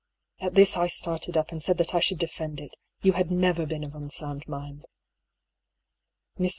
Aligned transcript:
At 0.39 0.55
this 0.55 0.77
I 0.77 0.87
started 0.87 1.37
up, 1.37 1.51
and 1.51 1.61
said 1.61 1.77
that 1.77 1.93
I 1.93 1.99
should 1.99 2.17
defend 2.17 2.59
it. 2.59 2.75
You 3.03 3.11
had 3.13 3.29
never 3.29 3.67
been 3.67 3.83
of 3.83 3.93
unsound 3.93 4.47
mind. 4.47 4.83
Mr. 6.39 6.49